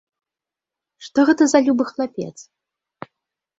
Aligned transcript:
Што 1.09 1.19
гэта 1.31 1.43
за 1.53 1.59
любы 1.69 1.83
хлапец! 1.93 2.33